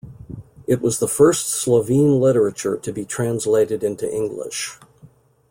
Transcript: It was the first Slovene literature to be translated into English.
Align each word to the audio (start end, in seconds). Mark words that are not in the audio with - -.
It 0.65 0.81
was 0.81 0.97
the 0.97 1.07
first 1.07 1.49
Slovene 1.49 2.19
literature 2.19 2.75
to 2.75 2.91
be 2.91 3.05
translated 3.05 3.83
into 3.83 4.11
English. 4.11 4.79